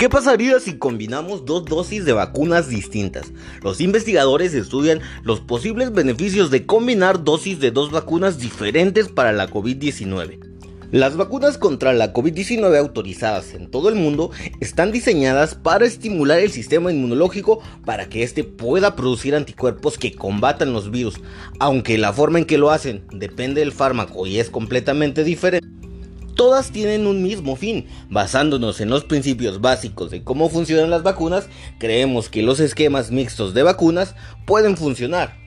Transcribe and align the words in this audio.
¿Qué 0.00 0.08
pasaría 0.08 0.58
si 0.60 0.78
combinamos 0.78 1.44
dos 1.44 1.66
dosis 1.66 2.06
de 2.06 2.14
vacunas 2.14 2.70
distintas? 2.70 3.32
Los 3.62 3.82
investigadores 3.82 4.54
estudian 4.54 5.02
los 5.24 5.40
posibles 5.40 5.92
beneficios 5.92 6.50
de 6.50 6.64
combinar 6.64 7.22
dosis 7.22 7.60
de 7.60 7.70
dos 7.70 7.90
vacunas 7.90 8.38
diferentes 8.38 9.10
para 9.10 9.30
la 9.32 9.50
COVID-19. 9.50 10.38
Las 10.90 11.18
vacunas 11.18 11.58
contra 11.58 11.92
la 11.92 12.14
COVID-19 12.14 12.78
autorizadas 12.78 13.52
en 13.52 13.70
todo 13.70 13.90
el 13.90 13.94
mundo 13.94 14.30
están 14.60 14.90
diseñadas 14.90 15.54
para 15.54 15.84
estimular 15.84 16.38
el 16.38 16.50
sistema 16.50 16.90
inmunológico 16.90 17.60
para 17.84 18.08
que 18.08 18.22
éste 18.22 18.42
pueda 18.42 18.96
producir 18.96 19.34
anticuerpos 19.34 19.98
que 19.98 20.14
combatan 20.14 20.72
los 20.72 20.90
virus, 20.90 21.20
aunque 21.58 21.98
la 21.98 22.14
forma 22.14 22.38
en 22.38 22.46
que 22.46 22.56
lo 22.56 22.70
hacen 22.70 23.04
depende 23.12 23.60
del 23.60 23.70
fármaco 23.70 24.26
y 24.26 24.38
es 24.38 24.48
completamente 24.48 25.24
diferente. 25.24 25.79
Todas 26.34 26.70
tienen 26.70 27.06
un 27.06 27.22
mismo 27.22 27.56
fin. 27.56 27.86
Basándonos 28.08 28.80
en 28.80 28.90
los 28.90 29.04
principios 29.04 29.60
básicos 29.60 30.10
de 30.10 30.22
cómo 30.22 30.48
funcionan 30.48 30.90
las 30.90 31.02
vacunas, 31.02 31.48
creemos 31.78 32.28
que 32.28 32.42
los 32.42 32.60
esquemas 32.60 33.10
mixtos 33.10 33.54
de 33.54 33.62
vacunas 33.62 34.14
pueden 34.46 34.76
funcionar. 34.76 35.39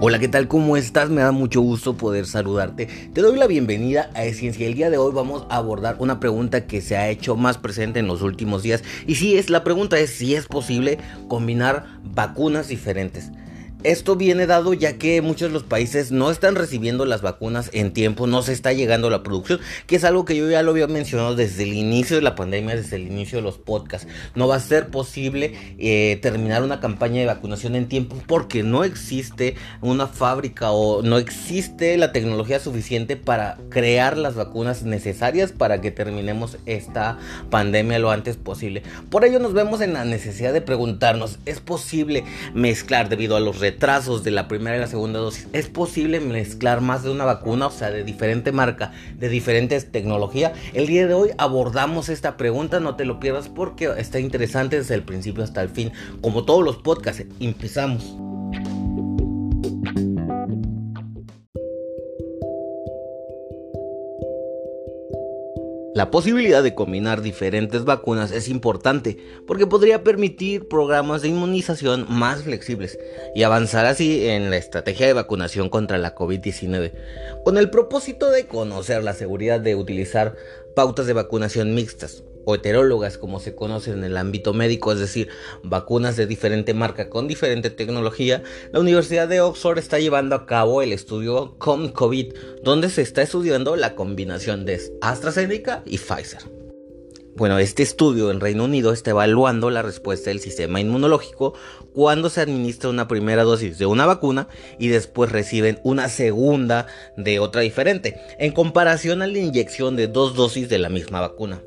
Hola, 0.00 0.20
¿qué 0.20 0.28
tal? 0.28 0.46
¿Cómo 0.46 0.76
estás? 0.76 1.10
Me 1.10 1.22
da 1.22 1.32
mucho 1.32 1.60
gusto 1.60 1.96
poder 1.96 2.24
saludarte. 2.24 2.86
Te 2.86 3.20
doy 3.20 3.36
la 3.36 3.48
bienvenida 3.48 4.10
a 4.14 4.22
Ciencia. 4.32 4.68
El 4.68 4.74
día 4.74 4.90
de 4.90 4.96
hoy 4.96 5.12
vamos 5.12 5.44
a 5.50 5.56
abordar 5.56 5.96
una 5.98 6.20
pregunta 6.20 6.68
que 6.68 6.80
se 6.80 6.96
ha 6.96 7.08
hecho 7.08 7.34
más 7.34 7.58
presente 7.58 7.98
en 7.98 8.06
los 8.06 8.22
últimos 8.22 8.62
días. 8.62 8.84
Y 9.08 9.16
sí, 9.16 9.36
es 9.36 9.50
la 9.50 9.64
pregunta 9.64 9.98
es 9.98 10.10
si 10.10 10.36
es 10.36 10.46
posible 10.46 10.98
combinar 11.26 11.98
vacunas 12.04 12.68
diferentes. 12.68 13.32
Esto 13.88 14.16
viene 14.16 14.46
dado 14.46 14.74
ya 14.74 14.98
que 14.98 15.22
muchos 15.22 15.48
de 15.48 15.54
los 15.54 15.62
países 15.62 16.12
no 16.12 16.30
están 16.30 16.56
recibiendo 16.56 17.06
las 17.06 17.22
vacunas 17.22 17.70
en 17.72 17.94
tiempo, 17.94 18.26
no 18.26 18.42
se 18.42 18.52
está 18.52 18.74
llegando 18.74 19.08
la 19.08 19.22
producción, 19.22 19.60
que 19.86 19.96
es 19.96 20.04
algo 20.04 20.26
que 20.26 20.36
yo 20.36 20.46
ya 20.50 20.62
lo 20.62 20.72
había 20.72 20.86
mencionado 20.88 21.34
desde 21.34 21.62
el 21.62 21.72
inicio 21.72 22.16
de 22.16 22.20
la 22.20 22.34
pandemia, 22.34 22.76
desde 22.76 22.96
el 22.96 23.06
inicio 23.06 23.38
de 23.38 23.44
los 23.44 23.56
podcasts. 23.56 24.06
No 24.34 24.46
va 24.46 24.56
a 24.56 24.60
ser 24.60 24.88
posible 24.88 25.54
eh, 25.78 26.18
terminar 26.20 26.62
una 26.62 26.80
campaña 26.80 27.20
de 27.20 27.24
vacunación 27.24 27.76
en 27.76 27.88
tiempo 27.88 28.16
porque 28.26 28.62
no 28.62 28.84
existe 28.84 29.54
una 29.80 30.06
fábrica 30.06 30.70
o 30.70 31.00
no 31.00 31.16
existe 31.16 31.96
la 31.96 32.12
tecnología 32.12 32.60
suficiente 32.60 33.16
para 33.16 33.56
crear 33.70 34.18
las 34.18 34.34
vacunas 34.34 34.82
necesarias 34.82 35.52
para 35.52 35.80
que 35.80 35.90
terminemos 35.90 36.58
esta 36.66 37.18
pandemia 37.48 37.98
lo 37.98 38.10
antes 38.10 38.36
posible. 38.36 38.82
Por 39.08 39.24
ello 39.24 39.38
nos 39.38 39.54
vemos 39.54 39.80
en 39.80 39.94
la 39.94 40.04
necesidad 40.04 40.52
de 40.52 40.60
preguntarnos, 40.60 41.38
¿es 41.46 41.60
posible 41.60 42.24
mezclar 42.52 43.08
debido 43.08 43.34
a 43.34 43.40
los 43.40 43.60
retrasos 43.78 44.24
de 44.24 44.32
la 44.32 44.48
primera 44.48 44.76
y 44.76 44.80
la 44.80 44.88
segunda 44.88 45.20
dosis, 45.20 45.46
es 45.52 45.68
posible 45.68 46.18
mezclar 46.18 46.80
más 46.80 47.04
de 47.04 47.10
una 47.10 47.24
vacuna, 47.24 47.68
o 47.68 47.70
sea, 47.70 47.90
de 47.90 48.02
diferente 48.02 48.50
marca, 48.50 48.90
de 49.16 49.28
diferentes 49.28 49.92
tecnología. 49.92 50.52
El 50.74 50.88
día 50.88 51.06
de 51.06 51.14
hoy 51.14 51.30
abordamos 51.38 52.08
esta 52.08 52.36
pregunta, 52.36 52.80
no 52.80 52.96
te 52.96 53.04
lo 53.04 53.20
pierdas 53.20 53.48
porque 53.48 53.88
está 53.96 54.18
interesante 54.18 54.78
desde 54.78 54.96
el 54.96 55.04
principio 55.04 55.44
hasta 55.44 55.62
el 55.62 55.68
fin. 55.68 55.92
Como 56.20 56.44
todos 56.44 56.64
los 56.64 56.78
podcasts, 56.78 57.24
empezamos. 57.38 58.16
La 65.98 66.12
posibilidad 66.12 66.62
de 66.62 66.76
combinar 66.76 67.22
diferentes 67.22 67.84
vacunas 67.84 68.30
es 68.30 68.46
importante 68.48 69.18
porque 69.48 69.66
podría 69.66 70.04
permitir 70.04 70.68
programas 70.68 71.22
de 71.22 71.28
inmunización 71.28 72.06
más 72.08 72.44
flexibles 72.44 73.00
y 73.34 73.42
avanzar 73.42 73.84
así 73.84 74.28
en 74.28 74.48
la 74.48 74.58
estrategia 74.58 75.08
de 75.08 75.12
vacunación 75.12 75.68
contra 75.68 75.98
la 75.98 76.14
COVID-19, 76.14 76.92
con 77.44 77.58
el 77.58 77.68
propósito 77.68 78.30
de 78.30 78.46
conocer 78.46 79.02
la 79.02 79.12
seguridad 79.12 79.58
de 79.58 79.74
utilizar 79.74 80.36
pautas 80.76 81.08
de 81.08 81.14
vacunación 81.14 81.74
mixtas 81.74 82.22
o 82.48 82.54
heterólogas 82.54 83.18
como 83.18 83.40
se 83.40 83.54
conocen 83.54 83.98
en 83.98 84.04
el 84.04 84.16
ámbito 84.16 84.54
médico, 84.54 84.90
es 84.90 84.98
decir, 84.98 85.28
vacunas 85.62 86.16
de 86.16 86.26
diferente 86.26 86.72
marca 86.72 87.10
con 87.10 87.28
diferente 87.28 87.68
tecnología, 87.68 88.42
la 88.72 88.80
Universidad 88.80 89.28
de 89.28 89.42
Oxford 89.42 89.76
está 89.76 89.98
llevando 89.98 90.34
a 90.34 90.46
cabo 90.46 90.80
el 90.80 90.94
estudio 90.94 91.58
COM-COVID, 91.58 92.32
donde 92.62 92.88
se 92.88 93.02
está 93.02 93.20
estudiando 93.20 93.76
la 93.76 93.94
combinación 93.94 94.64
de 94.64 94.80
AstraZeneca 95.02 95.82
y 95.84 95.98
Pfizer. 95.98 96.40
Bueno, 97.36 97.58
este 97.58 97.82
estudio 97.82 98.30
en 98.30 98.40
Reino 98.40 98.64
Unido 98.64 98.94
está 98.94 99.10
evaluando 99.10 99.68
la 99.68 99.82
respuesta 99.82 100.30
del 100.30 100.40
sistema 100.40 100.80
inmunológico 100.80 101.52
cuando 101.92 102.30
se 102.30 102.40
administra 102.40 102.88
una 102.88 103.08
primera 103.08 103.44
dosis 103.44 103.76
de 103.76 103.84
una 103.84 104.06
vacuna 104.06 104.48
y 104.78 104.88
después 104.88 105.30
reciben 105.30 105.80
una 105.84 106.08
segunda 106.08 106.86
de 107.18 107.40
otra 107.40 107.60
diferente, 107.60 108.18
en 108.38 108.52
comparación 108.52 109.20
a 109.20 109.26
la 109.26 109.38
inyección 109.38 109.96
de 109.96 110.06
dos 110.06 110.34
dosis 110.34 110.70
de 110.70 110.78
la 110.78 110.88
misma 110.88 111.20
vacuna. 111.20 111.60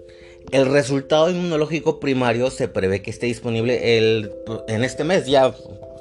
El 0.51 0.65
resultado 0.65 1.29
inmunológico 1.29 2.01
primario 2.01 2.51
se 2.51 2.67
prevé 2.67 3.01
que 3.01 3.09
esté 3.09 3.27
disponible 3.27 3.97
en 4.67 4.83
este 4.83 5.05
mes, 5.05 5.25
ya, 5.25 5.53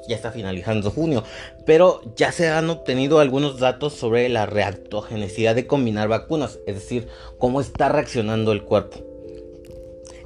ya 0.09 0.15
está 0.15 0.31
finalizando 0.31 0.91
junio, 0.91 1.23
pero 1.65 2.01
ya 2.17 2.33
se 2.33 2.49
han 2.49 2.69
obtenido 2.69 3.19
algunos 3.19 3.59
datos 3.59 3.93
sobre 3.93 4.27
la 4.27 4.45
reactogenicidad 4.45 5.55
de 5.55 5.67
combinar 5.67 6.09
vacunas, 6.09 6.59
es 6.67 6.75
decir, 6.75 7.07
cómo 7.37 7.61
está 7.61 7.87
reaccionando 7.87 8.51
el 8.51 8.63
cuerpo. 8.63 8.97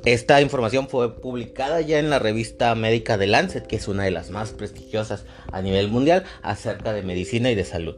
Esta 0.05 0.41
información 0.41 0.87
fue 0.87 1.15
publicada 1.19 1.81
ya 1.81 1.99
en 1.99 2.09
la 2.09 2.17
revista 2.17 2.73
médica 2.73 3.17
de 3.17 3.27
Lancet, 3.27 3.67
que 3.67 3.75
es 3.75 3.87
una 3.87 4.03
de 4.05 4.11
las 4.11 4.31
más 4.31 4.53
prestigiosas 4.53 5.25
a 5.51 5.61
nivel 5.61 5.87
mundial 5.89 6.23
acerca 6.41 6.93
de 6.93 7.03
medicina 7.03 7.51
y 7.51 7.55
de 7.55 7.63
salud. 7.63 7.95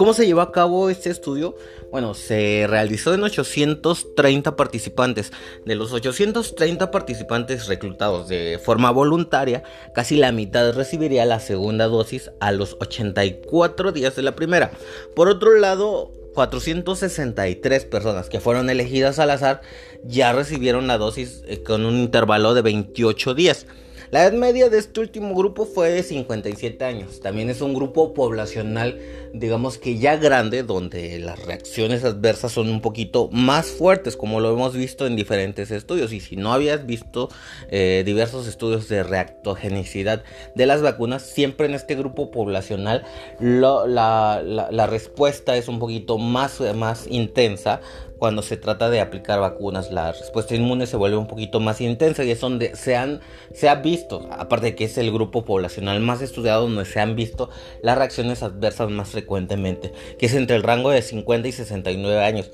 Cómo 0.00 0.14
se 0.14 0.24
llevó 0.24 0.40
a 0.40 0.50
cabo 0.50 0.88
este 0.88 1.10
estudio? 1.10 1.54
Bueno, 1.90 2.14
se 2.14 2.64
realizó 2.66 3.12
en 3.12 3.22
830 3.22 4.56
participantes. 4.56 5.30
De 5.66 5.74
los 5.74 5.92
830 5.92 6.90
participantes 6.90 7.66
reclutados 7.66 8.26
de 8.26 8.58
forma 8.64 8.92
voluntaria, 8.92 9.62
casi 9.94 10.16
la 10.16 10.32
mitad 10.32 10.72
recibiría 10.72 11.26
la 11.26 11.38
segunda 11.38 11.86
dosis 11.86 12.30
a 12.40 12.50
los 12.50 12.78
84 12.80 13.92
días 13.92 14.16
de 14.16 14.22
la 14.22 14.34
primera. 14.34 14.70
Por 15.14 15.28
otro 15.28 15.58
lado, 15.58 16.10
463 16.32 17.84
personas 17.84 18.30
que 18.30 18.40
fueron 18.40 18.70
elegidas 18.70 19.18
al 19.18 19.28
azar 19.28 19.60
ya 20.02 20.32
recibieron 20.32 20.86
la 20.86 20.96
dosis 20.96 21.42
eh, 21.46 21.62
con 21.62 21.84
un 21.84 21.96
intervalo 21.96 22.54
de 22.54 22.62
28 22.62 23.34
días. 23.34 23.66
La 24.10 24.24
edad 24.24 24.32
media 24.32 24.68
de 24.68 24.78
este 24.78 24.98
último 24.98 25.36
grupo 25.36 25.66
fue 25.66 25.90
de 25.90 26.02
57 26.02 26.84
años. 26.84 27.20
También 27.20 27.48
es 27.48 27.60
un 27.60 27.74
grupo 27.74 28.12
poblacional, 28.12 28.98
digamos 29.32 29.78
que 29.78 29.98
ya 29.98 30.16
grande, 30.16 30.64
donde 30.64 31.20
las 31.20 31.46
reacciones 31.46 32.02
adversas 32.02 32.50
son 32.50 32.70
un 32.70 32.80
poquito 32.80 33.28
más 33.30 33.66
fuertes, 33.68 34.16
como 34.16 34.40
lo 34.40 34.52
hemos 34.52 34.74
visto 34.74 35.06
en 35.06 35.14
diferentes 35.14 35.70
estudios. 35.70 36.12
Y 36.12 36.18
si 36.18 36.34
no 36.34 36.52
habías 36.52 36.86
visto 36.86 37.28
eh, 37.70 38.02
diversos 38.04 38.48
estudios 38.48 38.88
de 38.88 39.04
reactogenicidad 39.04 40.24
de 40.56 40.66
las 40.66 40.82
vacunas, 40.82 41.22
siempre 41.22 41.66
en 41.66 41.74
este 41.74 41.94
grupo 41.94 42.32
poblacional 42.32 43.04
la, 43.38 44.86
respuesta 44.90 45.56
es 45.56 45.68
un 45.68 45.78
poquito 45.78 46.18
más, 46.18 46.60
más 46.74 47.06
intensa 47.06 47.80
cuando 48.20 48.42
se 48.42 48.58
trata 48.58 48.90
de 48.90 49.00
aplicar 49.00 49.40
vacunas, 49.40 49.90
la 49.90 50.12
respuesta 50.12 50.54
inmune 50.54 50.86
se 50.86 50.98
vuelve 50.98 51.16
un 51.16 51.26
poquito 51.26 51.58
más 51.58 51.80
intensa 51.80 52.22
y 52.22 52.30
es 52.30 52.38
donde 52.38 52.76
se, 52.76 52.94
han, 52.94 53.20
se 53.54 53.66
ha 53.70 53.76
visto, 53.76 54.28
aparte 54.30 54.66
de 54.66 54.74
que 54.74 54.84
es 54.84 54.98
el 54.98 55.10
grupo 55.10 55.46
poblacional 55.46 56.00
más 56.00 56.20
estudiado, 56.20 56.68
donde 56.68 56.84
se 56.84 57.00
han 57.00 57.16
visto 57.16 57.48
las 57.82 57.96
reacciones 57.96 58.42
adversas 58.42 58.90
más 58.90 59.08
frecuentemente, 59.08 59.94
que 60.18 60.26
es 60.26 60.34
entre 60.34 60.56
el 60.56 60.62
rango 60.62 60.90
de 60.90 61.00
50 61.00 61.48
y 61.48 61.52
69 61.52 62.22
años. 62.22 62.50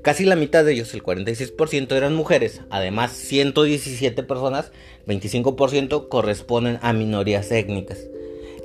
Casi 0.00 0.24
la 0.24 0.34
mitad 0.34 0.64
de 0.64 0.72
ellos, 0.72 0.94
el 0.94 1.02
46%, 1.02 1.92
eran 1.92 2.14
mujeres. 2.14 2.62
Además, 2.70 3.12
117 3.12 4.22
personas, 4.22 4.72
25%, 5.06 6.08
corresponden 6.08 6.78
a 6.80 6.94
minorías 6.94 7.52
étnicas. 7.52 7.98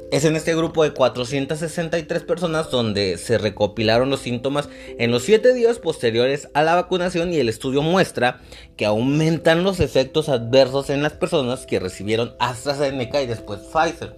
Es 0.09 0.23
en 0.23 0.37
este 0.37 0.55
grupo 0.55 0.83
de 0.83 0.93
463 0.93 2.23
personas 2.23 2.71
donde 2.71 3.17
se 3.17 3.37
recopilaron 3.37 4.09
los 4.09 4.21
síntomas 4.21 4.69
en 4.99 5.11
los 5.11 5.23
7 5.23 5.53
días 5.53 5.79
posteriores 5.79 6.47
a 6.53 6.63
la 6.63 6.75
vacunación 6.75 7.33
y 7.33 7.39
el 7.39 7.49
estudio 7.49 7.81
muestra 7.81 8.39
que 8.77 8.85
aumentan 8.85 9.63
los 9.63 9.81
efectos 9.81 10.29
adversos 10.29 10.89
en 10.89 11.03
las 11.03 11.11
personas 11.11 11.65
que 11.65 11.81
recibieron 11.81 12.35
AstraZeneca 12.39 13.21
y 13.21 13.27
después 13.27 13.59
Pfizer. 13.59 14.15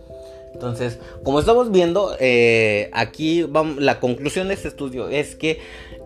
Entonces, 0.53 0.99
como 1.23 1.39
estamos 1.39 1.71
viendo, 1.71 2.15
eh, 2.19 2.91
aquí 2.93 3.47
la 3.79 3.99
conclusión 3.99 4.49
de 4.49 4.53
este 4.53 4.67
estudio 4.67 5.09
es 5.09 5.35
que 5.35 5.59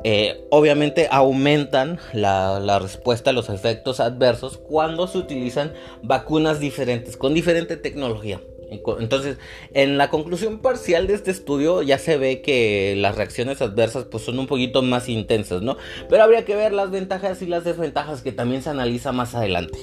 eh, 0.05 0.45
obviamente 0.49 1.09
aumentan 1.11 1.99
la, 2.13 2.61
la, 2.61 2.79
respuesta 2.79 3.31
a 3.31 3.33
los 3.33 3.49
efectos 3.49 3.99
adversos 3.99 4.57
cuando 4.57 5.07
se 5.07 5.17
utilizan 5.17 5.73
vacunas 6.03 6.61
diferentes, 6.61 7.17
con 7.17 7.33
diferente 7.33 7.75
tecnología. 7.75 8.39
Entonces, 8.99 9.37
en 9.73 9.97
la 9.97 10.09
conclusión 10.09 10.59
parcial 10.59 11.07
de 11.07 11.13
este 11.13 11.31
estudio 11.31 11.81
ya 11.81 11.97
se 11.97 12.17
ve 12.17 12.41
que 12.41 12.95
las 12.97 13.15
reacciones 13.15 13.61
adversas 13.61 14.05
pues 14.05 14.23
son 14.23 14.39
un 14.39 14.47
poquito 14.47 14.81
más 14.81 15.09
intensas, 15.09 15.61
¿no? 15.61 15.77
Pero 16.09 16.23
habría 16.23 16.45
que 16.45 16.55
ver 16.55 16.73
las 16.73 16.91
ventajas 16.91 17.41
y 17.41 17.45
las 17.45 17.63
desventajas 17.63 18.21
que 18.21 18.31
también 18.31 18.61
se 18.61 18.69
analiza 18.69 19.11
más 19.11 19.35
adelante. 19.35 19.79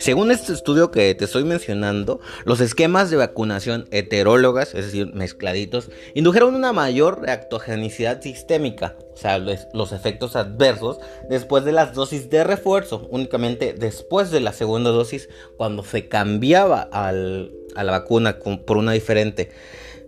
Según 0.00 0.30
este 0.30 0.54
estudio 0.54 0.90
que 0.90 1.14
te 1.14 1.26
estoy 1.26 1.44
mencionando, 1.44 2.20
los 2.46 2.62
esquemas 2.62 3.10
de 3.10 3.18
vacunación 3.18 3.86
heterólogas, 3.90 4.74
es 4.74 4.86
decir, 4.86 5.12
mezcladitos, 5.12 5.90
indujeron 6.14 6.54
una 6.54 6.72
mayor 6.72 7.20
reactogenicidad 7.20 8.22
sistémica, 8.22 8.96
sea, 9.20 9.38
los 9.38 9.92
efectos 9.92 10.36
adversos 10.36 10.98
después 11.28 11.64
de 11.64 11.72
las 11.72 11.94
dosis 11.94 12.30
de 12.30 12.44
refuerzo, 12.44 13.06
únicamente 13.10 13.72
después 13.72 14.30
de 14.30 14.40
la 14.40 14.52
segunda 14.52 14.90
dosis, 14.90 15.28
cuando 15.56 15.82
se 15.84 16.08
cambiaba 16.08 16.88
a 16.92 17.12
la 17.12 17.92
vacuna 17.92 18.38
por 18.38 18.76
una 18.76 18.92
diferente 18.92 19.50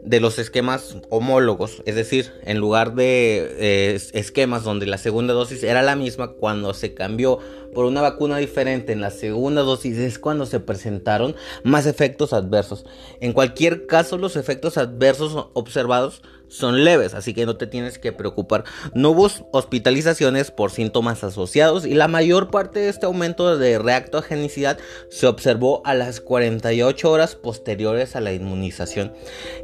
de 0.03 0.19
los 0.19 0.39
esquemas 0.39 0.97
homólogos, 1.11 1.83
es 1.87 1.95
decir, 1.95 2.33
en 2.45 2.59
lugar 2.59 2.95
de 2.95 3.55
eh, 3.59 4.01
esquemas 4.15 4.65
donde 4.65 4.87
la 4.87 4.99
segunda 4.99 5.33
dosis 5.33 5.63
era 5.63 5.83
la 5.83 5.95
misma, 5.95 6.33
cuando 6.33 6.75
se 6.75 6.93
cambió 6.93 7.39
por 7.73 7.85
una 7.85 8.01
vacuna 8.01 8.39
diferente 8.39 8.93
en 8.93 9.01
la 9.01 9.11
segunda 9.11 9.63
dosis 9.63 9.97
es 9.99 10.19
cuando 10.19 10.45
se 10.45 10.61
presentaron 10.61 11.37
más 11.63 11.87
efectos 11.87 12.33
adversos. 12.33 12.85
En 13.21 13.33
cualquier 13.33 13.87
caso, 13.87 14.19
los 14.19 14.37
efectos 14.37 14.77
adversos 14.77 15.49
observados 15.55 16.23
son 16.53 16.85
leves, 16.85 17.15
así 17.15 17.33
que 17.35 17.47
no 17.47 17.57
te 17.57 17.67
tienes 17.67 17.99
que 17.99 18.13
preocupar. 18.13 18.65
No 18.95 19.11
hubo 19.11 19.29
hospitalizaciones 19.53 20.51
por 20.51 20.71
síntomas 20.71 21.25
asociados 21.25 21.87
y 21.87 21.95
la 21.95 22.09
mayor 22.09 22.51
parte 22.51 22.81
de 22.81 22.89
este 22.89 23.07
aumento 23.07 23.57
de 23.57 23.79
reactogenicidad 23.79 24.79
se 25.09 25.27
observó 25.27 25.83
a 25.85 25.95
las 25.95 26.21
48 26.21 27.11
horas 27.11 27.35
posteriores 27.35 28.17
a 28.17 28.21
la 28.21 28.33
inmunización. 28.33 29.13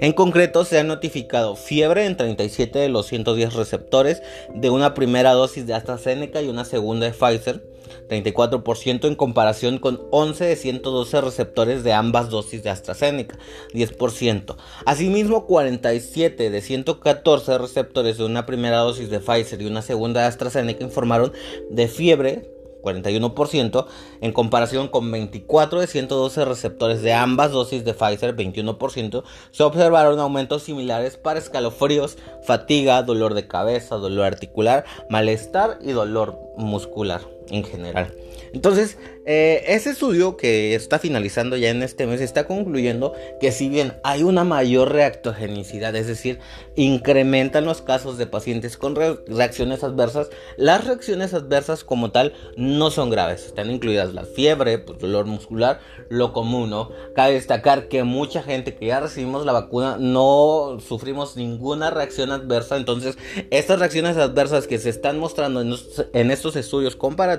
En 0.01 0.13
concreto, 0.13 0.65
se 0.65 0.79
ha 0.79 0.85
notificado 0.85 1.57
fiebre 1.57 2.07
en 2.07 2.17
37 2.17 2.79
de 2.79 2.89
los 2.89 3.07
110 3.07 3.55
receptores 3.55 4.23
de 4.55 4.71
una 4.71 4.95
primera 4.95 5.33
dosis 5.33 5.67
de 5.67 5.75
AstraZeneca 5.75 6.41
y 6.41 6.49
una 6.49 6.65
segunda 6.65 7.07
de 7.07 7.13
Pfizer 7.13 7.78
34% 8.09 9.07
en 9.07 9.15
comparación 9.15 9.79
con 9.79 10.01
11 10.11 10.45
de 10.45 10.57
112 10.57 11.21
receptores 11.21 11.85
de 11.85 11.93
ambas 11.93 12.31
dosis 12.31 12.63
de 12.63 12.71
AstraZeneca, 12.71 13.39
10%. 13.75 14.57
Asimismo, 14.87 15.47
47 15.47 16.51
de 16.51 16.61
114 16.61 17.59
receptores 17.59 18.19
de 18.19 18.25
una 18.25 18.47
primera 18.47 18.79
dosis 18.79 19.11
de 19.11 19.21
Pfizer 19.21 19.61
y 19.63 19.67
una 19.67 19.83
segunda 19.83 20.23
de 20.23 20.27
AstraZeneca 20.27 20.85
informaron 20.85 21.33
de 21.71 21.89
fiebre 21.89 22.59
41%, 22.83 23.87
en 24.21 24.33
comparación 24.33 24.89
con 24.89 25.11
24 25.11 25.81
de 25.81 25.87
112 25.87 26.45
receptores 26.45 27.03
de 27.03 27.13
ambas 27.13 27.51
dosis 27.51 27.85
de 27.85 27.95
Pfizer, 27.95 28.37
21%, 28.37 29.25
se 29.51 29.63
observaron 29.63 30.21
aumentos 30.21 30.63
similares 30.63 31.17
para 31.17 31.39
escalofríos, 31.39 32.19
fatiga, 32.45 33.03
dolor 33.03 33.35
de 33.35 33.47
cabeza, 33.47 33.97
dolor 33.97 34.27
articular, 34.27 34.85
malestar 35.11 35.79
y 35.83 35.93
dolor 35.93 36.39
muscular 36.57 37.38
en 37.51 37.65
general. 37.65 38.15
Entonces, 38.53 38.97
eh, 39.27 39.75
ese 39.75 39.91
estudio 39.91 40.39
que 40.39 40.75
está 40.75 40.99
finalizando 40.99 41.59
ya 41.59 41.69
en 41.69 41.83
este 41.83 42.07
mes 42.07 42.23
está 42.23 42.47
concluyendo 42.47 43.13
que 43.41 43.53
si 43.53 43.69
bien 43.69 43.95
hay 44.03 44.23
una 44.23 44.43
mayor 44.45 44.93
reactogenicidad, 44.93 45.95
es 45.97 46.07
decir, 46.07 46.39
incrementan 46.77 47.67
los 47.67 47.83
casos 47.83 48.17
de 48.17 48.27
pacientes 48.27 48.79
con 48.79 48.97
reacciones 48.97 49.85
adversas, 49.85 50.31
las 50.57 50.87
reacciones 50.87 51.35
adversas 51.35 51.85
como 51.85 52.11
tal 52.11 52.33
no 52.57 52.91
son 52.91 53.11
graves. 53.11 53.45
Están 53.45 53.71
incluidas 53.71 54.15
la 54.15 54.25
fiebre, 54.25 54.79
pues, 54.79 54.99
dolor 54.99 55.27
muscular, 55.27 55.81
lo 56.09 56.33
común, 56.33 56.71
¿no? 56.71 56.91
Cabe 57.15 57.35
destacar 57.35 57.89
que 57.89 58.05
mucha 58.05 58.43
gente 58.43 58.75
que 58.77 58.87
ya 58.87 59.01
recibimos 59.01 59.45
la 59.45 59.53
vacuna 59.53 59.99
no 59.99 60.79
sufrimos 60.81 61.37
ninguna 61.37 61.91
reacción 61.91 62.33
adversa, 62.33 62.79
entonces 62.79 63.19
estas 63.51 63.79
reacciones 63.79 64.17
adversas 64.17 64.67
que 64.67 64.79
se 64.79 64.89
están 64.89 65.19
mostrando 65.19 65.61
en 65.61 66.31
estos 66.31 66.57
estudios 66.57 66.97
comparativos 66.97 67.38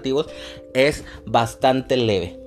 es 0.73 1.03
bastante 1.25 1.97
leve. 1.97 2.38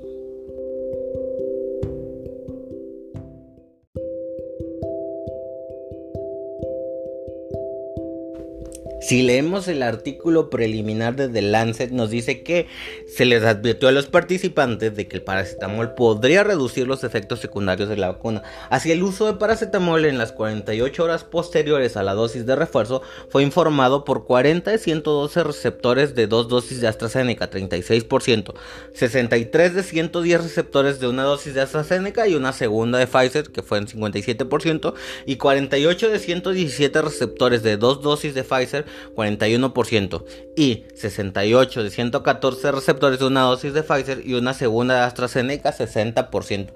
Si 9.02 9.22
leemos 9.22 9.66
el 9.66 9.82
artículo 9.82 10.48
preliminar 10.48 11.16
de 11.16 11.28
The 11.28 11.42
Lancet, 11.42 11.90
nos 11.90 12.10
dice 12.10 12.44
que 12.44 12.68
se 13.08 13.24
les 13.24 13.42
advirtió 13.42 13.88
a 13.88 13.92
los 13.92 14.06
participantes 14.06 14.94
de 14.94 15.08
que 15.08 15.16
el 15.16 15.22
paracetamol 15.22 15.94
podría 15.94 16.44
reducir 16.44 16.86
los 16.86 17.02
efectos 17.02 17.40
secundarios 17.40 17.88
de 17.88 17.96
la 17.96 18.12
vacuna. 18.12 18.44
Así, 18.70 18.92
el 18.92 19.02
uso 19.02 19.26
de 19.26 19.34
paracetamol 19.34 20.04
en 20.04 20.18
las 20.18 20.30
48 20.30 21.02
horas 21.02 21.24
posteriores 21.24 21.96
a 21.96 22.04
la 22.04 22.14
dosis 22.14 22.46
de 22.46 22.54
refuerzo 22.54 23.02
fue 23.28 23.42
informado 23.42 24.04
por 24.04 24.24
40 24.24 24.70
de 24.70 24.78
112 24.78 25.42
receptores 25.42 26.14
de 26.14 26.28
dos 26.28 26.48
dosis 26.48 26.80
de 26.80 26.86
AstraZeneca, 26.86 27.50
36%, 27.50 28.54
63 28.94 29.74
de 29.74 29.82
110 29.82 30.42
receptores 30.44 31.00
de 31.00 31.08
una 31.08 31.24
dosis 31.24 31.54
de 31.54 31.62
AstraZeneca 31.62 32.28
y 32.28 32.36
una 32.36 32.52
segunda 32.52 33.00
de 33.00 33.08
Pfizer, 33.08 33.50
que 33.50 33.62
fue 33.62 33.78
en 33.78 33.88
57%, 33.88 34.94
y 35.26 35.36
48 35.36 36.08
de 36.08 36.18
117 36.20 37.02
receptores 37.02 37.64
de 37.64 37.76
dos 37.76 38.00
dosis 38.00 38.34
de 38.34 38.44
Pfizer, 38.44 38.91
41%, 39.14 40.24
y 40.56 40.84
68 40.94 41.82
de 41.82 41.90
114 41.90 42.72
receptores 42.72 43.18
de 43.18 43.26
una 43.26 43.42
dosis 43.42 43.72
de 43.72 43.82
Pfizer 43.82 44.22
y 44.24 44.34
una 44.34 44.54
segunda 44.54 44.94
de 44.94 45.00
AstraZeneca, 45.02 45.72
60%. 45.72 46.70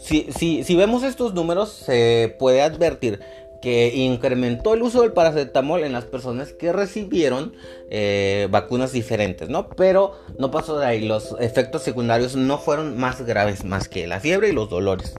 Si, 0.00 0.28
si, 0.36 0.64
si 0.64 0.76
vemos 0.76 1.02
estos 1.02 1.34
números, 1.34 1.70
se 1.70 2.34
puede 2.38 2.62
advertir 2.62 3.20
que 3.60 3.94
incrementó 3.94 4.74
el 4.74 4.82
uso 4.82 5.02
del 5.02 5.12
paracetamol 5.12 5.84
en 5.84 5.92
las 5.92 6.04
personas 6.04 6.52
que 6.52 6.72
recibieron 6.72 7.54
eh, 7.90 8.48
vacunas 8.50 8.92
diferentes, 8.92 9.48
¿no? 9.48 9.68
Pero 9.68 10.18
no 10.38 10.50
pasó 10.50 10.78
de 10.78 10.86
ahí, 10.86 11.06
los 11.06 11.36
efectos 11.40 11.82
secundarios 11.82 12.36
no 12.36 12.58
fueron 12.58 12.96
más 12.96 13.20
graves 13.22 13.64
más 13.64 13.88
que 13.88 14.06
la 14.06 14.20
fiebre 14.20 14.48
y 14.48 14.52
los 14.52 14.70
dolores. 14.70 15.14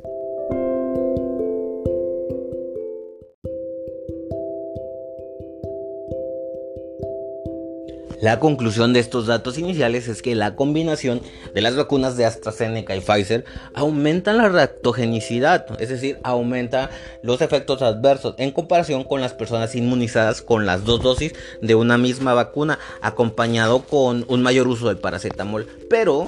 La 8.21 8.39
conclusión 8.39 8.94
de 8.94 9.00
estos 9.00 9.25
datos 9.25 9.57
iniciales 9.57 10.07
es 10.07 10.21
que 10.21 10.35
la 10.35 10.56
combinación 10.56 11.21
de 11.56 11.62
las 11.62 11.75
vacunas 11.75 12.18
de 12.18 12.25
AstraZeneca 12.25 12.95
y 12.95 13.00
Pfizer 13.00 13.45
aumenta 13.73 14.31
la 14.31 14.47
reactogenicidad, 14.47 15.65
es 15.81 15.89
decir, 15.89 16.19
aumenta 16.21 16.92
los 17.23 17.42
efectos 17.42 17.81
adversos 17.81 18.35
en 18.37 18.51
comparación 18.51 19.06
con 19.06 19.21
las 19.21 19.33
personas 19.33 19.73
inmunizadas 19.73 20.44
con 20.44 20.68
las 20.68 20.85
dos 20.85 21.01
dosis 21.01 21.33
de 21.63 21.73
una 21.73 21.97
misma 21.97 22.35
vacuna, 22.35 22.78
acompañado 23.01 23.81
con 23.81 24.23
un 24.28 24.44
mayor 24.44 24.68
uso 24.68 24.90
del 24.90 24.99
paracetamol. 24.99 25.66
Pero 25.90 26.28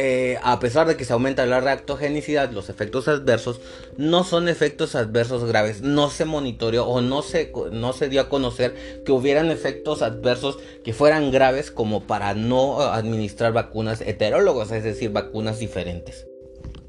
eh, 0.00 0.38
a 0.44 0.60
pesar 0.60 0.86
de 0.86 0.96
que 0.96 1.04
se 1.04 1.12
aumenta 1.12 1.44
la 1.44 1.58
reactogenicidad, 1.58 2.52
los 2.52 2.68
efectos 2.68 3.08
adversos 3.08 3.60
no 3.96 4.22
son 4.22 4.48
efectos 4.48 4.94
adversos 4.94 5.44
graves. 5.44 5.82
No 5.82 6.08
se 6.08 6.24
monitoreó 6.24 6.86
o 6.86 7.00
no 7.00 7.22
se, 7.22 7.52
no 7.72 7.92
se 7.92 8.08
dio 8.08 8.20
a 8.20 8.28
conocer 8.28 9.02
que 9.04 9.10
hubieran 9.10 9.50
efectos 9.50 10.02
adversos 10.02 10.60
que 10.84 10.92
fueran 10.92 11.32
graves 11.32 11.72
como 11.72 12.04
para 12.06 12.34
no 12.34 12.80
administrar 12.80 13.52
vacunas 13.52 14.00
heterólogos, 14.00 14.70
es 14.70 14.84
decir, 14.84 15.10
vacunas 15.10 15.58
diferentes. 15.58 16.27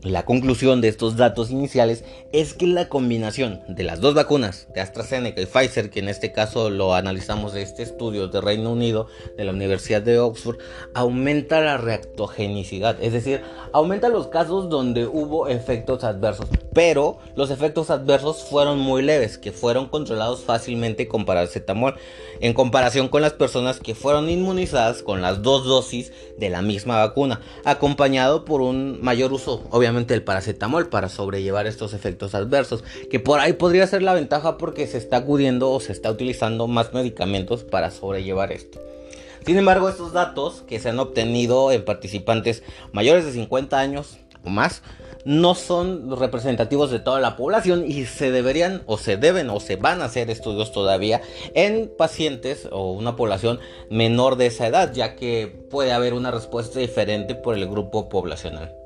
La 0.03 0.23
conclusión 0.23 0.79
de 0.79 0.87
estos 0.87 1.17
datos 1.17 1.51
iniciales 1.51 2.05
es 2.31 2.53
que 2.53 2.65
la 2.67 2.87
combinación 2.87 3.59
de 3.67 3.83
las 3.83 3.99
dos 3.99 4.13
vacunas 4.13 4.69
de 4.73 4.79
AstraZeneca 4.79 5.41
y 5.41 5.45
Pfizer, 5.45 5.89
que 5.89 5.99
en 5.99 6.07
este 6.07 6.31
caso 6.31 6.69
lo 6.69 6.93
analizamos 6.93 7.51
de 7.51 7.63
este 7.63 7.83
estudio 7.83 8.29
de 8.29 8.39
Reino 8.39 8.71
Unido, 8.71 9.07
de 9.35 9.43
la 9.43 9.51
Universidad 9.51 10.01
de 10.01 10.17
Oxford, 10.17 10.57
aumenta 10.93 11.59
la 11.59 11.75
reactogenicidad, 11.75 12.95
es 13.03 13.11
decir, 13.11 13.41
aumenta 13.73 14.07
los 14.07 14.27
casos 14.27 14.69
donde 14.69 15.05
hubo 15.05 15.49
efectos 15.49 16.05
adversos, 16.05 16.47
pero 16.73 17.17
los 17.35 17.51
efectos 17.51 17.89
adversos 17.89 18.45
fueron 18.49 18.79
muy 18.79 19.01
leves, 19.01 19.37
que 19.37 19.51
fueron 19.51 19.89
controlados 19.89 20.45
fácilmente 20.45 21.09
con 21.09 21.25
paracetamol, 21.25 21.95
en 22.39 22.53
comparación 22.53 23.09
con 23.09 23.21
las 23.21 23.33
personas 23.33 23.81
que 23.81 23.95
fueron 23.95 24.29
inmunizadas 24.29 25.03
con 25.03 25.21
las 25.21 25.41
dos 25.41 25.65
dosis 25.65 26.13
de 26.37 26.49
la 26.49 26.61
misma 26.61 26.99
vacuna, 26.99 27.41
acompañado 27.65 28.45
por 28.45 28.61
un 28.61 29.01
mayor 29.01 29.33
uso, 29.33 29.67
obviamente, 29.71 29.88
el 29.89 30.23
paracetamol 30.23 30.89
para 30.89 31.09
sobrellevar 31.09 31.67
estos 31.67 31.93
efectos 31.93 32.35
adversos, 32.35 32.83
que 33.09 33.19
por 33.19 33.39
ahí 33.39 33.53
podría 33.53 33.87
ser 33.87 34.01
la 34.01 34.13
ventaja 34.13 34.57
porque 34.57 34.87
se 34.87 34.97
está 34.97 35.17
acudiendo 35.17 35.71
o 35.71 35.79
se 35.79 35.91
está 35.91 36.11
utilizando 36.11 36.67
más 36.67 36.93
medicamentos 36.93 37.63
para 37.63 37.91
sobrellevar 37.91 38.51
esto. 38.51 38.79
Sin 39.45 39.57
embargo, 39.57 39.89
estos 39.89 40.13
datos 40.13 40.63
que 40.67 40.79
se 40.79 40.89
han 40.89 40.99
obtenido 40.99 41.71
en 41.71 41.83
participantes 41.83 42.63
mayores 42.91 43.25
de 43.25 43.31
50 43.31 43.79
años 43.79 44.17
o 44.43 44.49
más 44.49 44.81
no 45.25 45.53
son 45.53 46.17
representativos 46.17 46.91
de 46.91 46.99
toda 46.99 47.19
la 47.19 47.35
población 47.35 47.83
y 47.85 48.05
se 48.05 48.31
deberían 48.31 48.83
o 48.85 48.97
se 48.97 49.17
deben 49.17 49.49
o 49.49 49.59
se 49.59 49.75
van 49.75 50.01
a 50.01 50.05
hacer 50.05 50.29
estudios 50.29 50.71
todavía 50.71 51.21
en 51.55 51.91
pacientes 51.97 52.67
o 52.71 52.91
una 52.91 53.15
población 53.15 53.59
menor 53.89 54.37
de 54.37 54.47
esa 54.47 54.67
edad, 54.67 54.93
ya 54.93 55.15
que 55.15 55.47
puede 55.69 55.91
haber 55.91 56.13
una 56.13 56.31
respuesta 56.31 56.79
diferente 56.79 57.35
por 57.35 57.55
el 57.55 57.67
grupo 57.67 58.07
poblacional. 58.09 58.78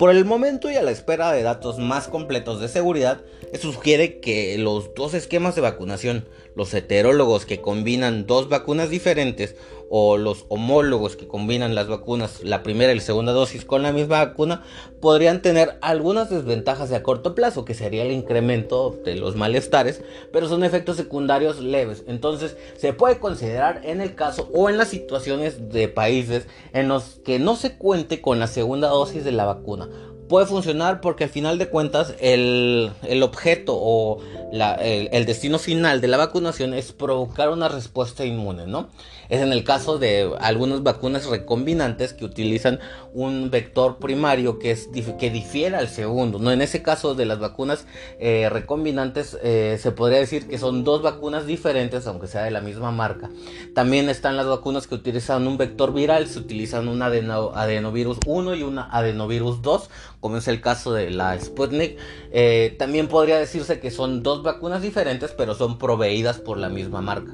Por 0.00 0.08
el 0.08 0.24
momento 0.24 0.70
y 0.70 0.76
a 0.76 0.82
la 0.82 0.92
espera 0.92 1.30
de 1.30 1.42
datos 1.42 1.78
más 1.78 2.08
completos 2.08 2.58
de 2.58 2.68
seguridad, 2.68 3.20
se 3.52 3.58
sugiere 3.58 4.18
que 4.18 4.56
los 4.56 4.94
dos 4.94 5.12
esquemas 5.12 5.54
de 5.56 5.60
vacunación, 5.60 6.26
los 6.56 6.72
heterólogos 6.72 7.44
que 7.44 7.60
combinan 7.60 8.26
dos 8.26 8.48
vacunas 8.48 8.88
diferentes 8.88 9.56
o 9.92 10.16
los 10.16 10.46
homólogos 10.48 11.16
que 11.16 11.26
combinan 11.26 11.74
las 11.74 11.88
vacunas, 11.88 12.44
la 12.44 12.62
primera 12.62 12.92
y 12.92 12.94
la 12.94 13.00
segunda 13.02 13.32
dosis 13.32 13.64
con 13.64 13.82
la 13.82 13.92
misma 13.92 14.24
vacuna, 14.24 14.62
podrían 15.00 15.42
tener 15.42 15.78
algunas 15.82 16.30
desventajas 16.30 16.92
a 16.92 17.02
corto 17.02 17.34
plazo, 17.34 17.64
que 17.64 17.74
sería 17.74 18.04
el 18.04 18.12
incremento 18.12 18.96
de 19.04 19.16
los 19.16 19.34
malestares, 19.34 20.02
pero 20.32 20.48
son 20.48 20.62
efectos 20.62 20.96
secundarios 20.96 21.58
leves. 21.58 22.04
Entonces 22.06 22.56
se 22.76 22.92
puede 22.92 23.18
considerar 23.18 23.80
en 23.84 24.00
el 24.00 24.14
caso 24.14 24.48
o 24.54 24.70
en 24.70 24.78
las 24.78 24.88
situaciones 24.88 25.70
de 25.70 25.88
países 25.88 26.46
en 26.72 26.86
los 26.86 27.20
que 27.24 27.40
no 27.40 27.56
se 27.56 27.76
cuente 27.76 28.20
con 28.20 28.38
la 28.38 28.46
segunda 28.46 28.88
dosis 28.88 29.24
de 29.24 29.32
la 29.32 29.44
vacuna 29.44 29.88
puede 30.30 30.46
funcionar 30.46 31.00
porque 31.00 31.24
al 31.24 31.30
final 31.30 31.58
de 31.58 31.68
cuentas 31.68 32.14
el, 32.20 32.92
objeto 33.20 33.76
o 33.76 34.22
el, 34.52 35.08
el, 35.12 35.26
destino 35.26 35.58
final 35.58 36.00
de 36.00 36.06
la 36.06 36.16
vacunación 36.16 36.72
es 36.72 36.92
provocar 36.92 37.50
una 37.50 37.68
respuesta 37.68 38.24
inmune, 38.24 38.68
¿no? 38.68 38.88
Es 39.30 39.40
en 39.40 39.52
el 39.52 39.62
caso 39.62 39.98
de 39.98 40.28
algunas 40.40 40.82
vacunas 40.82 41.26
recombinantes 41.26 42.12
que 42.12 42.24
utilizan 42.24 42.80
un 43.14 43.50
vector 43.50 43.98
primario 43.98 44.58
que, 44.58 44.72
es, 44.72 44.88
que 45.18 45.30
difiere 45.30 45.76
al 45.76 45.88
segundo. 45.88 46.40
¿no? 46.40 46.50
En 46.50 46.60
ese 46.60 46.82
caso 46.82 47.14
de 47.14 47.26
las 47.26 47.38
vacunas 47.38 47.86
eh, 48.18 48.48
recombinantes 48.50 49.38
eh, 49.42 49.78
se 49.80 49.92
podría 49.92 50.18
decir 50.18 50.48
que 50.48 50.58
son 50.58 50.82
dos 50.82 51.02
vacunas 51.02 51.46
diferentes 51.46 52.08
aunque 52.08 52.26
sea 52.26 52.42
de 52.42 52.50
la 52.50 52.60
misma 52.60 52.90
marca. 52.90 53.30
También 53.72 54.08
están 54.08 54.36
las 54.36 54.46
vacunas 54.46 54.88
que 54.88 54.96
utilizan 54.96 55.46
un 55.46 55.56
vector 55.56 55.94
viral, 55.94 56.26
se 56.26 56.40
utilizan 56.40 56.88
un 56.88 57.00
adenovirus 57.00 58.18
1 58.26 58.54
y 58.56 58.64
un 58.64 58.80
adenovirus 58.80 59.62
2 59.62 59.90
como 60.20 60.36
es 60.36 60.48
el 60.48 60.60
caso 60.60 60.92
de 60.92 61.10
la 61.10 61.38
Sputnik. 61.38 61.98
Eh, 62.30 62.76
también 62.78 63.08
podría 63.08 63.38
decirse 63.38 63.80
que 63.80 63.90
son 63.90 64.22
dos 64.22 64.42
vacunas 64.42 64.82
diferentes 64.82 65.32
pero 65.36 65.54
son 65.54 65.78
proveídas 65.78 66.38
por 66.38 66.58
la 66.58 66.68
misma 66.68 67.00
marca. 67.00 67.32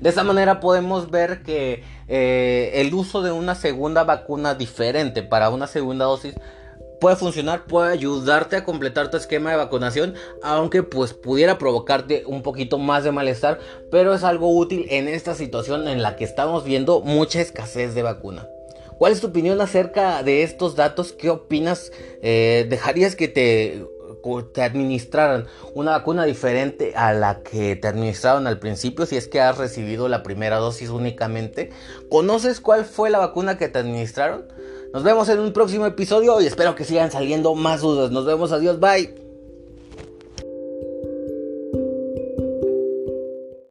De 0.00 0.10
esa 0.10 0.24
manera 0.24 0.60
podemos 0.60 1.10
ver 1.10 1.42
que 1.42 1.82
eh, 2.06 2.72
el 2.74 2.92
uso 2.92 3.22
de 3.22 3.32
una 3.32 3.54
segunda 3.54 4.04
vacuna 4.04 4.54
diferente 4.54 5.22
para 5.22 5.48
una 5.48 5.66
segunda 5.66 6.04
dosis 6.04 6.34
puede 7.00 7.16
funcionar, 7.16 7.64
puede 7.64 7.92
ayudarte 7.92 8.56
a 8.56 8.64
completar 8.64 9.10
tu 9.10 9.16
esquema 9.16 9.50
de 9.50 9.56
vacunación, 9.56 10.14
aunque 10.42 10.82
pues 10.82 11.12
pudiera 11.12 11.58
provocarte 11.58 12.24
un 12.26 12.42
poquito 12.42 12.78
más 12.78 13.04
de 13.04 13.12
malestar, 13.12 13.58
pero 13.90 14.14
es 14.14 14.24
algo 14.24 14.54
útil 14.54 14.86
en 14.90 15.08
esta 15.08 15.34
situación 15.34 15.88
en 15.88 16.02
la 16.02 16.16
que 16.16 16.24
estamos 16.24 16.64
viendo 16.64 17.00
mucha 17.00 17.40
escasez 17.40 17.94
de 17.94 18.02
vacuna. 18.02 18.48
¿Cuál 18.98 19.12
es 19.12 19.20
tu 19.20 19.28
opinión 19.28 19.60
acerca 19.60 20.22
de 20.22 20.42
estos 20.42 20.76
datos? 20.76 21.12
¿Qué 21.12 21.30
opinas? 21.30 21.92
Eh, 22.22 22.66
¿Dejarías 22.68 23.16
que 23.16 23.28
te 23.28 23.84
te 24.52 24.62
administraran 24.62 25.46
una 25.74 25.92
vacuna 25.92 26.24
diferente 26.24 26.94
a 26.96 27.12
la 27.12 27.42
que 27.42 27.76
te 27.76 27.88
administraron 27.88 28.46
al 28.46 28.58
principio 28.58 29.06
si 29.06 29.16
es 29.16 29.28
que 29.28 29.40
has 29.40 29.56
recibido 29.56 30.08
la 30.08 30.22
primera 30.22 30.56
dosis 30.56 30.90
únicamente. 30.90 31.70
¿Conoces 32.08 32.60
cuál 32.60 32.84
fue 32.84 33.10
la 33.10 33.18
vacuna 33.18 33.56
que 33.56 33.68
te 33.68 33.78
administraron? 33.78 34.46
Nos 34.92 35.02
vemos 35.02 35.28
en 35.28 35.40
un 35.40 35.52
próximo 35.52 35.86
episodio 35.86 36.40
y 36.40 36.46
espero 36.46 36.74
que 36.74 36.84
sigan 36.84 37.10
saliendo 37.10 37.54
más 37.54 37.82
dudas. 37.82 38.10
Nos 38.10 38.24
vemos, 38.24 38.52
adiós, 38.52 38.80
bye. 38.80 39.25